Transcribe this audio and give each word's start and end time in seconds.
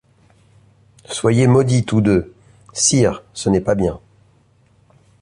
Soyez 1.05 1.45
maudits 1.45 1.85
tous 1.85 2.01
deux!— 2.01 2.33
Sire, 2.73 3.21
ce 3.35 3.49
n’est 3.51 3.61
pas 3.61 3.75
bien. 3.75 3.99